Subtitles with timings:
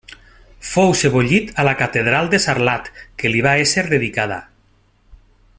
[0.69, 2.91] Fou sebollit a la Catedral de Sarlat,
[3.23, 4.43] que li va ésser dedicada.